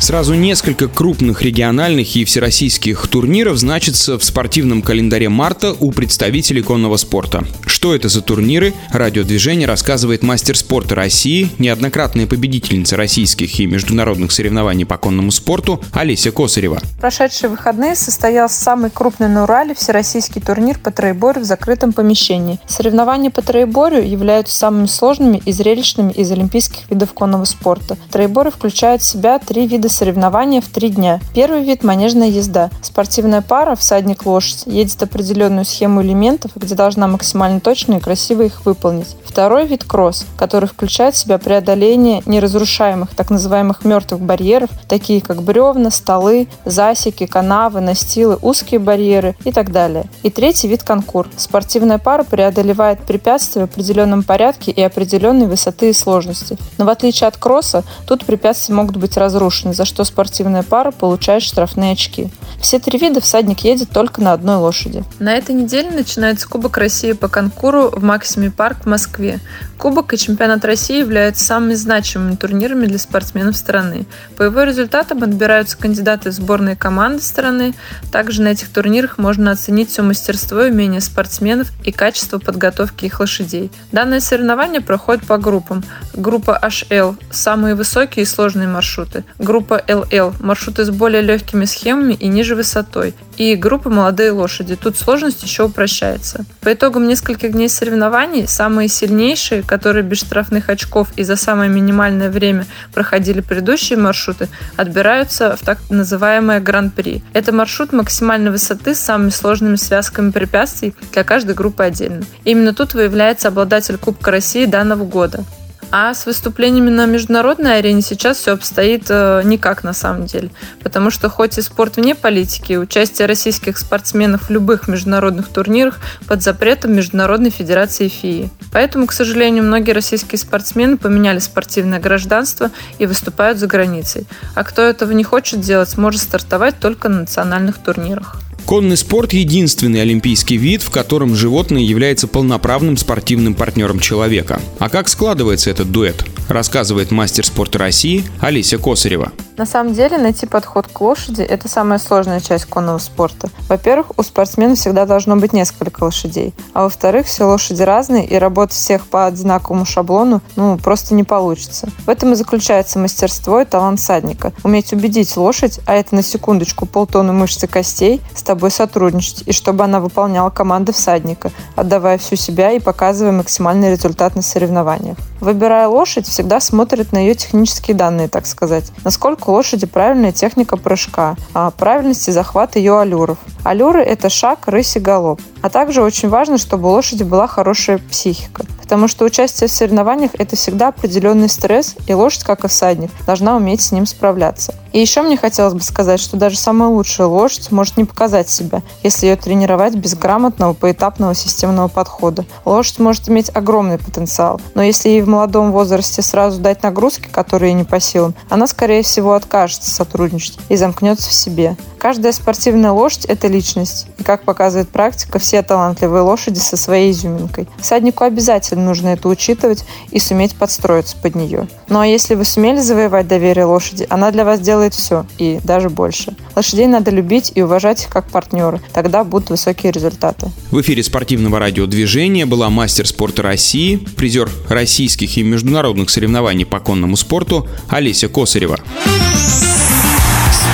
[0.00, 6.96] Сразу несколько крупных региональных и всероссийских турниров значится в спортивном календаре марта у представителей конного
[6.96, 7.44] спорта.
[7.66, 14.86] Что это за турниры, радиодвижение рассказывает мастер спорта России, неоднократная победительница российских и международных соревнований
[14.86, 16.80] по конному спорту Олеся Косарева.
[16.98, 22.58] Прошедшие выходные состоялся самый крупный на Урале всероссийский турнир по троеборью в закрытом помещении.
[22.66, 27.98] Соревнования по троеборью являются самыми сложными и зрелищными из олимпийских видов конного спорта.
[28.10, 31.20] Троеборы включают в себя три вида соревнования в три дня.
[31.34, 32.70] Первый вид– манежная езда.
[32.82, 39.16] Спортивная пара, всадник-лошадь, едет определенную схему элементов, где должна максимально точно и красиво их выполнить.
[39.24, 45.42] Второй вид– кросс, который включает в себя преодоление неразрушаемых, так называемых мертвых барьеров, такие как
[45.42, 50.04] бревна, столы, засеки, канавы, настилы, узкие барьеры и так далее.
[50.22, 51.28] И третий вид– конкур.
[51.36, 56.58] Спортивная пара преодолевает препятствия в определенном порядке и определенной высоты и сложности.
[56.78, 61.42] Но в отличие от кросса, тут препятствия могут быть разрушены, за что спортивная пара получает
[61.42, 62.28] штрафные очки.
[62.60, 65.04] Все три вида всадник едет только на одной лошади.
[65.18, 69.40] На этой неделе начинается Кубок России по конкуру в Максиме Парк в Москве.
[69.78, 74.04] Кубок и чемпионат России являются самыми значимыми турнирами для спортсменов страны.
[74.36, 77.72] По его результатам отбираются кандидаты в сборные команды страны.
[78.12, 83.20] Также на этих турнирах можно оценить все мастерство и умение спортсменов и качество подготовки их
[83.20, 83.72] лошадей.
[83.90, 85.82] Данное соревнование проходит по группам.
[86.12, 89.24] Группа HL– самые высокие и сложные маршруты.
[89.38, 93.14] Группа LL– маршруты с более легкими схемами и ниже высотой.
[93.36, 94.76] И группа молодые лошади.
[94.76, 96.44] Тут сложность еще упрощается.
[96.60, 102.30] По итогам нескольких дней соревнований самые сильнейшие, которые без штрафных очков и за самое минимальное
[102.30, 107.22] время проходили предыдущие маршруты, отбираются в так называемое Гран-при.
[107.32, 112.24] Это маршрут максимальной высоты с самыми сложными связками препятствий для каждой группы отдельно.
[112.44, 115.44] Именно тут выявляется обладатель Кубка России данного года.
[115.92, 120.50] А с выступлениями на международной арене сейчас все обстоит э, никак на самом деле.
[120.82, 125.98] Потому что хоть и спорт вне политики, участие российских спортсменов в любых международных турнирах
[126.28, 128.50] под запретом Международной Федерации ФИИ.
[128.72, 134.28] Поэтому, к сожалению, многие российские спортсмены поменяли спортивное гражданство и выступают за границей.
[134.54, 138.36] А кто этого не хочет делать, может стартовать только на национальных турнирах.
[138.70, 144.62] Конный спорт– единственный олимпийский вид, в котором животное является полноправным спортивным партнером человека.
[144.78, 146.24] А как складывается этот дуэт?
[146.48, 149.32] Рассказывает мастер спорта России Олеся Косарева.
[149.60, 153.50] На самом деле найти подход к лошади– это самая сложная часть конного спорта.
[153.68, 156.54] Во-первых, у спортсмена всегда должно быть несколько лошадей.
[156.72, 161.90] А во-вторых, все лошади разные, и работать всех по одинаковому шаблону ну, просто не получится.
[162.06, 164.54] В этом и заключается мастерство и талант садника.
[164.64, 169.52] Уметь убедить лошадь, а это на секундочку полтонны мышц и костей, с тобой сотрудничать, и
[169.52, 175.18] чтобы она выполняла команды всадника, отдавая всю себя и показывая максимальный результат на соревнованиях.
[175.40, 178.92] Выбирая лошадь, всегда смотрит на ее технические данные, так сказать.
[179.04, 183.38] Насколько лошади правильная техника прыжка, а правильности захвата ее аллюров.
[183.64, 185.40] Аллюры– это шаг, рысь и галоп.
[185.62, 188.64] А также очень важно, чтобы у лошади была хорошая психика.
[188.80, 193.56] Потому что участие в соревнованиях– это всегда определенный стресс, и лошадь, как и всадник, должна
[193.56, 194.74] уметь с ним справляться.
[194.92, 198.82] И еще мне хотелось бы сказать, что даже самая лучшая лошадь может не показать себя,
[199.04, 202.44] если ее тренировать без грамотного поэтапного системного подхода.
[202.64, 207.74] Лошадь может иметь огромный потенциал, но если ей в молодом возрасте сразу дать нагрузки, которые
[207.74, 211.76] не по силам, она, скорее всего, откажется сотрудничать и замкнется в себе.
[211.98, 214.06] Каждая спортивная лошадь– это личность.
[214.18, 217.68] И, как показывает практика, все талантливые лошади со своей изюминкой.
[217.80, 221.68] Всаднику обязательно нужно это учитывать и суметь подстроиться под нее.
[221.88, 225.90] Ну а если вы сумели завоевать доверие лошади, она для вас делает все и даже
[225.90, 226.34] больше.
[226.54, 228.80] Лошадей надо любить и уважать их как партнеры.
[228.92, 230.50] Тогда будут высокие результаты.
[230.70, 237.16] В эфире спортивного радиодвижения была мастер спорта России, призер российских и международных соревнований по конному
[237.16, 238.78] спорту Олеся Косарева.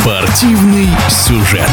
[0.00, 1.70] Спортивный сюжет.